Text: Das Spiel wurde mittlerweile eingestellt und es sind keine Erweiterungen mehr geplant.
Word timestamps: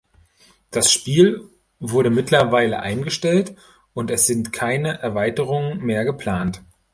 Das 0.71 0.91
Spiel 0.91 1.47
wurde 1.79 2.09
mittlerweile 2.09 2.79
eingestellt 2.79 3.53
und 3.93 4.09
es 4.09 4.25
sind 4.25 4.51
keine 4.51 4.97
Erweiterungen 4.97 5.79
mehr 5.85 6.05
geplant. 6.05 6.63